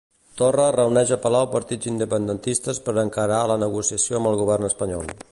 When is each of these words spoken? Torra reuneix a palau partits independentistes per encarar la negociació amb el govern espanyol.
Torra 0.41 0.63
reuneix 0.75 1.11
a 1.15 1.17
palau 1.25 1.49
partits 1.55 1.89
independentistes 1.91 2.79
per 2.87 2.95
encarar 3.01 3.41
la 3.53 3.59
negociació 3.65 4.17
amb 4.21 4.31
el 4.31 4.39
govern 4.41 4.69
espanyol. 4.71 5.13